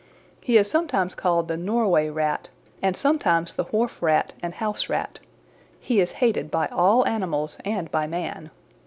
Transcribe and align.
He 0.39 0.57
is 0.57 0.67
sometimes 0.67 1.13
called 1.13 1.47
the 1.47 1.55
Norway 1.57 2.09
Rat 2.09 2.49
and 2.81 2.97
sometimes 2.97 3.53
the 3.53 3.65
Wharf 3.65 4.01
Rat 4.01 4.33
and 4.41 4.55
House 4.55 4.89
Rat. 4.89 5.19
He 5.79 5.99
is 5.99 6.13
hated 6.13 6.49
by 6.49 6.65
all 6.71 7.05
animals 7.05 7.59
and 7.63 7.91
by 7.91 8.07
man. 8.07 8.49